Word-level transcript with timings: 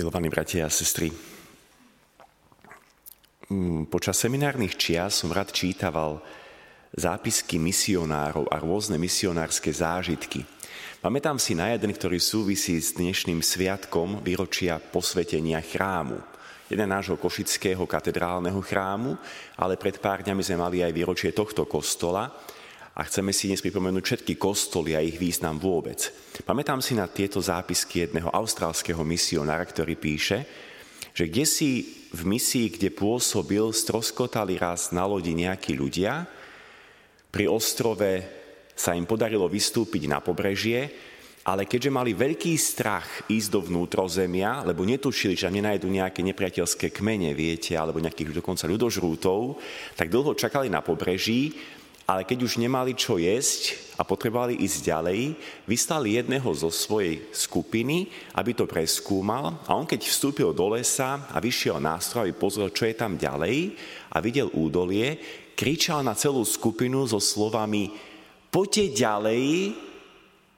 Milovaní 0.00 0.32
bratia 0.32 0.64
a 0.64 0.72
sestry, 0.72 1.12
mm, 3.52 3.92
počas 3.92 4.16
seminárnych 4.16 4.72
čias 4.80 5.20
som 5.20 5.28
rád 5.28 5.52
čítaval 5.52 6.24
zápisky 6.96 7.60
misionárov 7.60 8.48
a 8.48 8.56
rôzne 8.64 8.96
misionárske 8.96 9.68
zážitky. 9.68 10.48
Pamätám 11.04 11.36
si 11.36 11.52
na 11.52 11.76
jeden, 11.76 11.92
ktorý 11.92 12.16
súvisí 12.16 12.80
s 12.80 12.96
dnešným 12.96 13.44
sviatkom 13.44 14.24
výročia 14.24 14.80
posvetenia 14.80 15.60
chrámu. 15.60 16.16
Jeden 16.72 16.88
nášho 16.88 17.20
košického 17.20 17.84
katedrálneho 17.84 18.64
chrámu, 18.64 19.20
ale 19.60 19.76
pred 19.76 20.00
pár 20.00 20.24
dňami 20.24 20.40
sme 20.40 20.64
mali 20.64 20.80
aj 20.80 20.96
výročie 20.96 21.28
tohto 21.36 21.68
kostola 21.68 22.32
a 22.94 23.06
chceme 23.06 23.30
si 23.30 23.46
dnes 23.46 23.62
pripomenúť 23.62 24.02
všetky 24.02 24.34
kostoly 24.34 24.98
a 24.98 25.04
ich 25.04 25.14
význam 25.14 25.62
vôbec. 25.62 26.10
Pamätám 26.42 26.82
si 26.82 26.98
na 26.98 27.06
tieto 27.06 27.38
zápisky 27.38 28.02
jedného 28.02 28.32
austrálskeho 28.34 29.06
misionára, 29.06 29.62
ktorý 29.62 29.94
píše, 29.94 30.42
že 31.14 31.30
kde 31.30 31.46
si 31.46 31.70
v 32.10 32.22
misii, 32.26 32.74
kde 32.74 32.90
pôsobil, 32.90 33.62
stroskotali 33.70 34.58
raz 34.58 34.90
na 34.90 35.06
lodi 35.06 35.30
nejakí 35.38 35.78
ľudia, 35.78 36.26
pri 37.30 37.46
ostrove 37.46 38.26
sa 38.74 38.98
im 38.98 39.06
podarilo 39.06 39.46
vystúpiť 39.46 40.10
na 40.10 40.18
pobrežie, 40.18 40.90
ale 41.46 41.64
keďže 41.64 41.94
mali 41.94 42.12
veľký 42.12 42.52
strach 42.58 43.30
ísť 43.30 43.48
do 43.48 43.60
vnútrozemia, 43.64 44.66
lebo 44.66 44.84
netušili, 44.84 45.38
že 45.38 45.48
nenajdu 45.48 45.88
nejaké 45.88 46.20
nepriateľské 46.26 46.92
kmene, 46.92 47.32
viete, 47.32 47.78
alebo 47.78 48.02
nejakých 48.02 48.42
dokonca 48.42 48.68
ľudožrútov, 48.68 49.56
tak 49.96 50.12
dlho 50.12 50.36
čakali 50.36 50.68
na 50.68 50.84
pobreží 50.84 51.54
ale 52.10 52.26
keď 52.26 52.42
už 52.42 52.58
nemali 52.58 52.98
čo 52.98 53.22
jesť 53.22 53.94
a 53.94 54.02
potrebovali 54.02 54.58
ísť 54.58 54.78
ďalej, 54.82 55.38
vyslali 55.62 56.18
jedného 56.18 56.50
zo 56.58 56.66
svojej 56.66 57.22
skupiny, 57.30 58.10
aby 58.34 58.50
to 58.50 58.66
preskúmal 58.66 59.62
a 59.62 59.78
on 59.78 59.86
keď 59.86 60.10
vstúpil 60.10 60.50
do 60.50 60.74
lesa 60.74 61.30
a 61.30 61.38
vyšiel 61.38 61.78
na 61.78 62.02
stroj, 62.02 62.26
aby 62.26 62.34
pozrel, 62.34 62.74
čo 62.74 62.90
je 62.90 62.98
tam 62.98 63.14
ďalej 63.14 63.78
a 64.10 64.18
videl 64.18 64.50
údolie, 64.50 65.22
kričal 65.54 66.02
na 66.02 66.18
celú 66.18 66.42
skupinu 66.42 67.06
so 67.06 67.22
slovami 67.22 67.94
poďte 68.50 69.06
ďalej, 69.06 69.70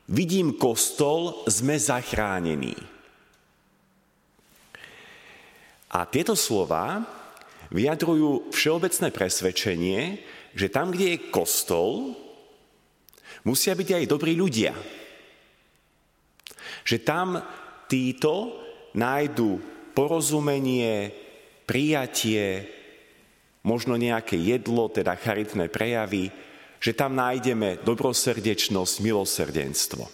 vidím 0.09 0.57
kostol, 0.57 1.45
sme 1.53 1.77
zachránení. 1.77 2.73
A 5.93 6.09
tieto 6.09 6.33
slova 6.33 7.05
vyjadrujú 7.73 8.53
všeobecné 8.53 9.09
presvedčenie, 9.09 10.01
že 10.53 10.69
tam, 10.69 10.93
kde 10.93 11.17
je 11.17 11.25
kostol, 11.33 12.13
musia 13.49 13.73
byť 13.73 13.89
aj 13.97 14.05
dobrí 14.05 14.37
ľudia. 14.37 14.77
Že 16.85 16.97
tam 17.01 17.41
títo 17.89 18.61
nájdu 18.93 19.57
porozumenie, 19.97 21.13
prijatie, 21.65 22.69
možno 23.65 23.97
nejaké 23.97 24.37
jedlo, 24.37 24.93
teda 24.93 25.17
charitné 25.17 25.73
prejavy, 25.73 26.29
že 26.83 26.93
tam 26.93 27.15
nájdeme 27.15 27.81
dobrosrdečnosť, 27.87 28.95
milosrdenstvo. 29.01 30.05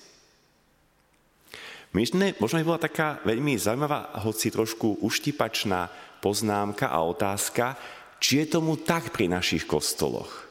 Možno, 1.96 2.28
možno 2.36 2.60
by 2.60 2.68
bola 2.68 2.86
taká 2.86 3.16
veľmi 3.24 3.56
zaujímavá, 3.56 4.20
hoci 4.20 4.52
trošku 4.52 5.00
uštipačná 5.00 5.88
poznámka 6.18 6.90
a 6.90 7.02
otázka, 7.02 7.78
či 8.18 8.44
je 8.44 8.58
tomu 8.58 8.78
tak 8.78 9.14
pri 9.14 9.30
našich 9.30 9.64
kostoloch. 9.64 10.48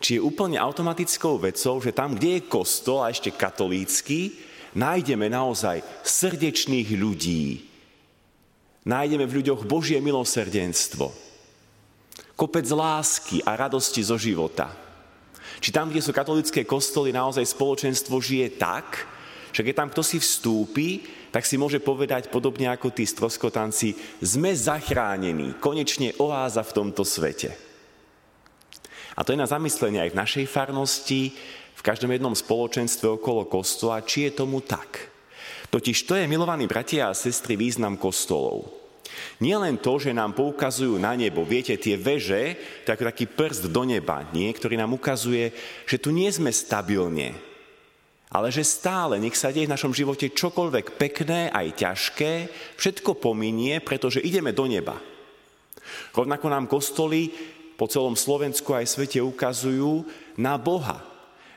Či 0.00 0.20
je 0.20 0.24
úplne 0.24 0.60
automatickou 0.60 1.40
vecou, 1.40 1.80
že 1.80 1.96
tam, 1.96 2.14
kde 2.14 2.40
je 2.40 2.48
kostol 2.48 3.00
a 3.00 3.10
ešte 3.10 3.32
katolícky, 3.32 4.36
nájdeme 4.76 5.32
naozaj 5.32 5.80
srdečných 6.04 6.88
ľudí. 6.96 7.64
Nájdeme 8.84 9.24
v 9.24 9.40
ľuďoch 9.40 9.64
Božie 9.64 9.96
milosrdenstvo. 10.04 11.08
Kopec 12.36 12.66
lásky 12.68 13.40
a 13.46 13.56
radosti 13.56 14.04
zo 14.04 14.20
života. 14.20 14.68
Či 15.62 15.72
tam, 15.72 15.88
kde 15.88 16.04
sú 16.04 16.12
katolické 16.12 16.66
kostoly, 16.68 17.14
naozaj 17.14 17.56
spoločenstvo 17.56 18.20
žije 18.20 18.60
tak, 18.60 19.08
že 19.54 19.62
keď 19.62 19.74
tam 19.78 19.88
kto 19.94 20.02
si 20.02 20.18
vstúpi, 20.18 21.06
tak 21.30 21.46
si 21.46 21.54
môže 21.54 21.78
povedať 21.78 22.26
podobne 22.26 22.66
ako 22.66 22.90
tí 22.90 23.06
stroskotanci, 23.06 23.94
sme 24.18 24.50
zachránení, 24.50 25.62
konečne 25.62 26.10
oáza 26.18 26.66
v 26.66 26.74
tomto 26.74 27.06
svete. 27.06 27.54
A 29.14 29.22
to 29.22 29.30
je 29.30 29.38
na 29.38 29.46
zamyslenie 29.46 30.02
aj 30.02 30.10
v 30.10 30.18
našej 30.18 30.46
farnosti, 30.50 31.30
v 31.78 31.82
každom 31.86 32.10
jednom 32.10 32.34
spoločenstve 32.34 33.06
okolo 33.14 33.46
kostola, 33.46 34.02
či 34.02 34.26
je 34.26 34.42
tomu 34.42 34.58
tak. 34.58 35.14
Totiž 35.70 36.02
to 36.02 36.18
je, 36.18 36.26
milovaní 36.26 36.66
bratia 36.66 37.06
a 37.06 37.14
sestry, 37.14 37.54
význam 37.54 37.94
kostolov. 37.94 38.66
Nie 39.38 39.54
len 39.54 39.78
to, 39.78 40.02
že 40.02 40.10
nám 40.10 40.34
poukazujú 40.34 40.98
na 40.98 41.14
nebo, 41.14 41.46
viete, 41.46 41.78
tie 41.78 41.94
veže, 41.94 42.58
ako 42.82 43.06
taký 43.06 43.30
prst 43.30 43.70
do 43.70 43.86
neba, 43.86 44.26
nie, 44.34 44.50
ktorý 44.50 44.74
nám 44.74 44.98
ukazuje, 44.98 45.54
že 45.86 46.02
tu 46.02 46.10
nie 46.10 46.26
sme 46.30 46.50
stabilne, 46.50 47.53
ale 48.30 48.48
že 48.50 48.66
stále, 48.66 49.20
nech 49.20 49.36
sa 49.38 49.54
deje 49.54 49.68
v 49.68 49.74
našom 49.74 49.92
živote 49.94 50.32
čokoľvek 50.32 50.98
pekné, 50.98 51.52
aj 51.52 51.68
ťažké, 51.80 52.32
všetko 52.76 53.20
pominie, 53.20 53.78
pretože 53.78 54.24
ideme 54.24 54.50
do 54.50 54.64
neba. 54.66 54.98
Rovnako 56.16 56.46
nám 56.50 56.64
kostoly 56.66 57.30
po 57.74 57.90
celom 57.90 58.14
Slovensku 58.14 58.72
aj 58.74 58.86
svete 58.90 59.20
ukazujú 59.20 60.06
na 60.38 60.58
Boha. 60.58 61.02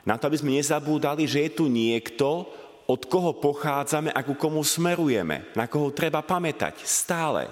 Na 0.04 0.16
to, 0.16 0.30
aby 0.30 0.40
sme 0.40 0.58
nezabúdali, 0.58 1.28
že 1.28 1.48
je 1.48 1.52
tu 1.52 1.66
niekto, 1.68 2.48
od 2.88 3.02
koho 3.12 3.36
pochádzame 3.36 4.16
a 4.16 4.24
ku 4.24 4.40
komu 4.40 4.64
smerujeme, 4.64 5.52
na 5.60 5.68
koho 5.68 5.92
treba 5.92 6.24
pamätať 6.24 6.88
stále, 6.88 7.52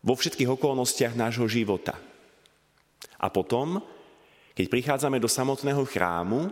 vo 0.00 0.16
všetkých 0.16 0.48
okolnostiach 0.48 1.12
nášho 1.12 1.44
života. 1.44 1.98
A 3.20 3.28
potom, 3.28 3.84
keď 4.56 4.66
prichádzame 4.72 5.20
do 5.20 5.28
samotného 5.28 5.84
chrámu 5.84 6.48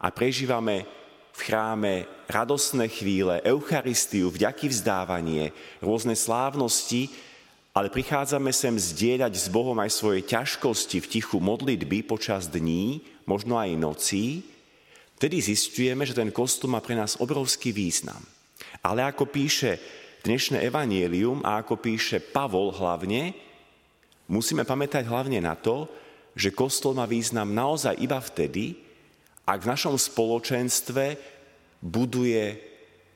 a 0.00 0.08
prežívame 0.08 0.88
v 1.36 1.40
chráme 1.44 2.08
radostné 2.26 2.88
chvíle, 2.88 3.44
Eucharistiu, 3.44 4.32
vďaky 4.32 4.72
vzdávanie, 4.72 5.52
rôzne 5.84 6.16
slávnosti, 6.16 7.12
ale 7.70 7.92
prichádzame 7.92 8.50
sem 8.50 8.74
zdieľať 8.74 9.32
s 9.36 9.46
Bohom 9.46 9.78
aj 9.78 9.94
svoje 9.94 10.26
ťažkosti 10.26 10.98
v 11.04 11.10
tichu 11.20 11.38
modlitby 11.38 12.02
počas 12.02 12.50
dní, 12.50 13.04
možno 13.28 13.60
aj 13.60 13.78
nocí, 13.78 14.42
vtedy 15.20 15.38
zistujeme, 15.38 16.02
že 16.02 16.18
ten 16.18 16.34
kostol 16.34 16.72
má 16.72 16.82
pre 16.82 16.98
nás 16.98 17.20
obrovský 17.20 17.70
význam. 17.70 18.18
Ale 18.82 19.06
ako 19.06 19.28
píše 19.30 19.78
dnešné 20.26 20.66
evanielium 20.66 21.46
a 21.46 21.62
ako 21.62 21.78
píše 21.78 22.18
Pavol 22.18 22.74
hlavne, 22.74 23.36
musíme 24.26 24.66
pamätať 24.66 25.06
hlavne 25.06 25.38
na 25.38 25.54
to, 25.54 25.86
že 26.34 26.56
kostol 26.56 26.96
má 26.96 27.06
význam 27.06 27.54
naozaj 27.54 28.00
iba 28.02 28.18
vtedy, 28.18 28.89
ak 29.46 29.58
v 29.64 29.70
našom 29.70 29.96
spoločenstve 29.96 31.16
buduje 31.80 32.70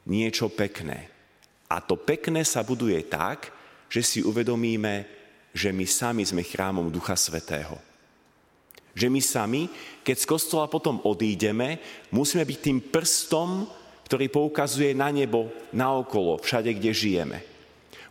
niečo 0.08 0.48
pekné. 0.52 1.08
A 1.68 1.80
to 1.80 1.96
pekné 1.96 2.44
sa 2.44 2.60
buduje 2.60 3.00
tak, 3.08 3.52
že 3.88 4.02
si 4.02 4.18
uvedomíme, 4.20 5.06
že 5.54 5.70
my 5.70 5.86
sami 5.86 6.26
sme 6.26 6.42
chrámom 6.42 6.90
Ducha 6.90 7.14
Svetého. 7.14 7.78
Že 8.94 9.06
my 9.10 9.20
sami, 9.22 9.62
keď 10.06 10.16
z 10.22 10.26
kostola 10.26 10.66
potom 10.70 11.02
odídeme, 11.02 11.78
musíme 12.14 12.46
byť 12.46 12.58
tým 12.58 12.78
prstom, 12.90 13.66
ktorý 14.06 14.30
poukazuje 14.30 14.94
na 14.94 15.10
nebo, 15.10 15.50
na 15.74 15.90
okolo, 15.94 16.38
všade, 16.38 16.70
kde 16.74 16.90
žijeme. 16.94 17.38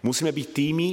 Musíme 0.04 0.36
byť 0.36 0.48
tými, 0.52 0.90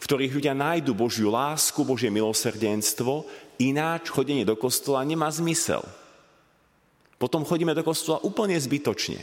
v 0.00 0.04
ktorých 0.04 0.36
ľudia 0.36 0.54
nájdu 0.56 0.96
Božiu 0.96 1.28
lásku, 1.28 1.76
Božie 1.84 2.08
milosrdenstvo, 2.08 3.28
ináč 3.60 4.08
chodenie 4.08 4.44
do 4.48 4.56
kostola 4.56 5.04
nemá 5.04 5.28
zmysel. 5.28 5.84
Potom 7.18 7.46
chodíme 7.46 7.74
do 7.74 7.86
kostola 7.86 8.22
úplne 8.26 8.58
zbytočne. 8.58 9.22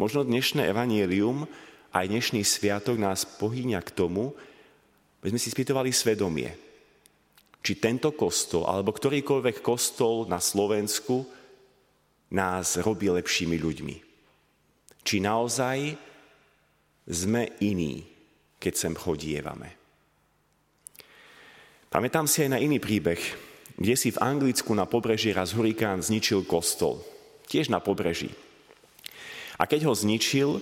Možno 0.00 0.24
dnešné 0.24 0.64
evanielium, 0.66 1.44
aj 1.92 2.08
dnešný 2.08 2.40
sviatok 2.40 2.96
nás 2.96 3.26
pohýňa 3.26 3.84
k 3.84 3.90
tomu, 3.92 4.32
aby 5.20 5.36
sme 5.36 5.40
si 5.42 5.52
spýtovali 5.52 5.92
svedomie, 5.92 6.48
či 7.60 7.76
tento 7.76 8.16
kostol, 8.16 8.64
alebo 8.64 8.96
ktorýkoľvek 8.96 9.60
kostol 9.60 10.24
na 10.24 10.40
Slovensku 10.40 11.28
nás 12.32 12.80
robí 12.80 13.12
lepšími 13.12 13.60
ľuďmi. 13.60 13.96
Či 15.04 15.16
naozaj 15.20 15.78
sme 17.04 17.58
iní, 17.60 18.06
keď 18.56 18.72
sem 18.76 18.94
chodievame. 18.96 19.76
Pamätám 21.90 22.30
si 22.30 22.46
aj 22.46 22.54
na 22.54 22.62
iný 22.62 22.78
príbeh, 22.78 23.49
kde 23.80 23.94
si 23.96 24.12
v 24.12 24.20
Anglicku 24.20 24.76
na 24.76 24.84
pobreží 24.84 25.32
raz 25.32 25.56
hurikán 25.56 26.04
zničil 26.04 26.44
kostol. 26.44 27.00
Tiež 27.48 27.72
na 27.72 27.80
pobreží. 27.80 28.28
A 29.56 29.64
keď 29.64 29.88
ho 29.88 29.94
zničil, 29.96 30.60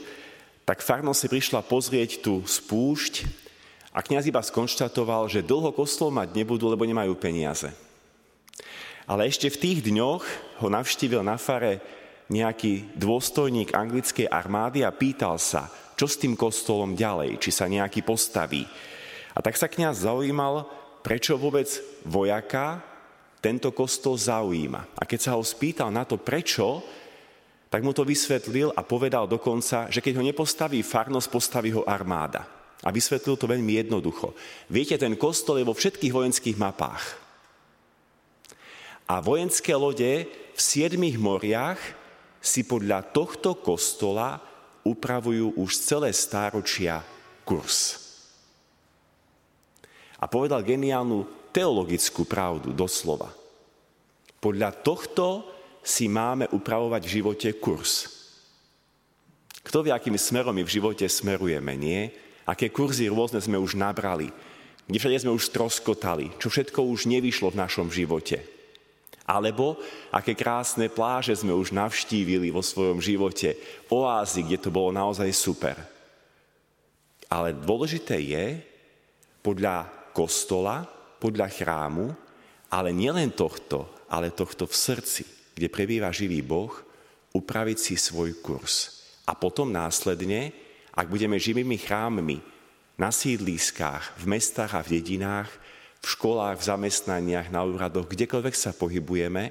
tak 0.62 0.86
farnosť 0.86 1.26
si 1.26 1.28
prišla 1.28 1.60
pozrieť 1.66 2.22
tú 2.22 2.46
spúšť 2.46 3.26
a 3.90 3.98
kniaz 4.06 4.30
iba 4.30 4.38
skonštatoval, 4.38 5.26
že 5.26 5.42
dlho 5.42 5.74
kostol 5.74 6.14
mať 6.14 6.30
nebudú, 6.30 6.70
lebo 6.70 6.86
nemajú 6.86 7.18
peniaze. 7.18 7.74
Ale 9.10 9.26
ešte 9.26 9.50
v 9.50 9.60
tých 9.60 9.78
dňoch 9.90 10.22
ho 10.62 10.68
navštívil 10.70 11.26
na 11.26 11.40
fare 11.40 11.82
nejaký 12.28 12.94
dôstojník 12.94 13.72
anglickej 13.72 14.28
armády 14.28 14.84
a 14.84 14.94
pýtal 14.94 15.40
sa, 15.40 15.72
čo 15.98 16.06
s 16.06 16.20
tým 16.20 16.36
kostolom 16.36 16.94
ďalej, 16.94 17.40
či 17.42 17.50
sa 17.50 17.66
nejaký 17.66 18.04
postaví. 18.04 18.68
A 19.32 19.40
tak 19.40 19.56
sa 19.56 19.66
kňaz 19.66 20.04
zaujímal, 20.06 20.68
prečo 21.00 21.40
vôbec 21.40 21.66
vojaka 22.04 22.84
tento 23.38 23.70
kostol 23.70 24.18
zaujíma. 24.18 24.98
A 24.98 25.02
keď 25.06 25.20
sa 25.30 25.32
ho 25.38 25.42
spýtal 25.42 25.94
na 25.94 26.02
to, 26.02 26.18
prečo, 26.18 26.82
tak 27.68 27.84
mu 27.84 27.92
to 27.92 28.02
vysvetlil 28.02 28.72
a 28.74 28.82
povedal 28.82 29.28
dokonca, 29.28 29.92
že 29.92 30.00
keď 30.00 30.18
ho 30.18 30.26
nepostaví 30.26 30.80
farnosť, 30.80 31.28
postaví 31.28 31.70
ho 31.76 31.84
armáda. 31.84 32.48
A 32.82 32.88
vysvetlil 32.94 33.36
to 33.36 33.50
veľmi 33.50 33.78
jednoducho. 33.84 34.32
Viete, 34.70 34.94
ten 34.96 35.18
kostol 35.18 35.60
je 35.60 35.68
vo 35.68 35.74
všetkých 35.74 36.14
vojenských 36.14 36.56
mapách. 36.56 37.04
A 39.08 39.20
vojenské 39.24 39.72
lode 39.74 40.28
v 40.28 40.60
siedmých 40.60 41.16
moriach 41.16 41.80
si 42.38 42.62
podľa 42.62 43.02
tohto 43.10 43.58
kostola 43.58 44.38
upravujú 44.86 45.58
už 45.58 45.70
celé 45.76 46.14
stáročia 46.14 47.02
kurs. 47.42 48.08
A 50.18 50.26
povedal 50.26 50.66
geniálnu 50.66 51.37
teologickú 51.58 52.22
pravdu, 52.22 52.70
doslova. 52.70 53.34
Podľa 54.38 54.70
tohto 54.78 55.42
si 55.82 56.06
máme 56.06 56.46
upravovať 56.54 57.02
v 57.02 57.14
živote 57.18 57.48
kurs. 57.58 58.06
Kto 59.66 59.82
vie, 59.82 59.90
smerom 60.14 60.54
my 60.54 60.62
v 60.62 60.74
živote 60.78 61.02
smerujeme, 61.10 61.74
nie? 61.74 62.14
Aké 62.46 62.70
kurzy 62.70 63.10
rôzne 63.10 63.42
sme 63.42 63.58
už 63.58 63.74
nabrali, 63.74 64.30
kde 64.86 65.02
všade 65.02 65.26
sme 65.26 65.34
už 65.34 65.50
stroskotali, 65.50 66.30
čo 66.38 66.46
všetko 66.46 66.78
už 66.78 67.10
nevyšlo 67.10 67.50
v 67.50 67.60
našom 67.60 67.90
živote. 67.90 68.38
Alebo 69.26 69.82
aké 70.14 70.38
krásne 70.38 70.86
pláže 70.88 71.34
sme 71.36 71.52
už 71.52 71.74
navštívili 71.74 72.54
vo 72.54 72.62
svojom 72.62 73.02
živote, 73.02 73.58
oázy, 73.90 74.46
kde 74.46 74.62
to 74.62 74.70
bolo 74.72 74.94
naozaj 74.94 75.28
super. 75.34 75.76
Ale 77.28 77.52
dôležité 77.52 78.16
je, 78.22 78.62
podľa 79.44 79.90
kostola, 80.16 80.97
podľa 81.18 81.50
chrámu, 81.50 82.14
ale 82.70 82.94
nielen 82.94 83.34
tohto, 83.34 83.86
ale 84.08 84.32
tohto 84.32 84.64
v 84.64 84.74
srdci, 84.74 85.22
kde 85.54 85.68
prebýva 85.68 86.14
živý 86.14 86.40
Boh, 86.40 86.72
upraviť 87.34 87.78
si 87.78 87.94
svoj 87.98 88.38
kurz. 88.40 89.04
A 89.28 89.36
potom 89.36 89.68
následne, 89.68 90.54
ak 90.96 91.06
budeme 91.10 91.36
živými 91.36 91.76
chrámmi 91.76 92.40
na 92.96 93.12
sídliskách, 93.12 94.18
v 94.18 94.24
mestách 94.26 94.72
a 94.74 94.80
v 94.82 94.98
dedinách, 94.98 95.50
v 95.98 96.06
školách, 96.06 96.58
v 96.58 96.68
zamestnaniach, 96.72 97.50
na 97.50 97.62
úradoch, 97.66 98.08
kdekoľvek 98.08 98.54
sa 98.54 98.72
pohybujeme, 98.72 99.50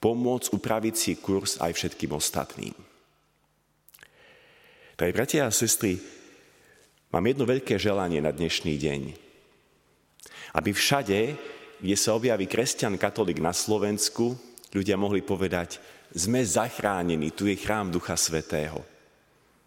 pomôcť 0.00 0.52
upraviť 0.52 0.94
si 0.96 1.12
kurz 1.16 1.56
aj 1.60 1.72
všetkým 1.72 2.12
ostatným. 2.12 2.74
Tak 4.96 5.12
bratia 5.12 5.44
a 5.44 5.52
sestry, 5.52 6.00
mám 7.12 7.24
jedno 7.28 7.44
veľké 7.44 7.76
želanie 7.76 8.20
na 8.24 8.32
dnešný 8.32 8.80
deň. 8.80 9.25
Aby 10.56 10.72
všade, 10.72 11.36
kde 11.84 11.96
sa 12.00 12.16
objaví 12.16 12.48
kresťan 12.48 12.96
katolík 12.96 13.44
na 13.44 13.52
Slovensku, 13.52 14.32
ľudia 14.72 14.96
mohli 14.96 15.20
povedať, 15.20 15.76
sme 16.16 16.40
zachránení, 16.40 17.28
tu 17.36 17.44
je 17.44 17.60
chrám 17.60 17.92
Ducha 17.92 18.16
Svetého. 18.16 18.80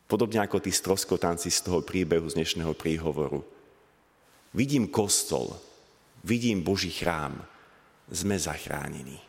Podobne 0.10 0.42
ako 0.42 0.58
tí 0.58 0.74
stroskotanci 0.74 1.54
z 1.54 1.60
toho 1.62 1.86
príbehu 1.86 2.26
z 2.26 2.42
dnešného 2.42 2.74
príhovoru. 2.74 3.46
Vidím 4.58 4.90
kostol, 4.90 5.54
vidím 6.26 6.66
Boží 6.66 6.90
chrám, 6.90 7.38
sme 8.10 8.34
zachránení. 8.34 9.29